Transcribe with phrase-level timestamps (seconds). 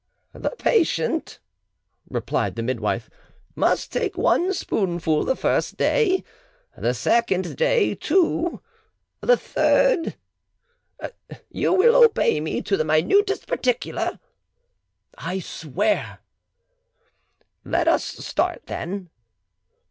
[0.33, 1.37] "The patient,"
[2.09, 3.07] replied the midwife,
[3.55, 6.23] "must take one spoonful the first day;
[6.75, 8.63] the second day two;
[9.19, 10.15] the third——"
[11.51, 14.17] "You will obey me to the minutest particular?"
[15.19, 19.11] "I swear it." "Let us start, then."